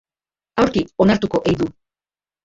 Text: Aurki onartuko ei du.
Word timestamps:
Aurki 0.61 0.81
onartuko 1.05 1.41
ei 1.51 1.53
du. 1.59 1.67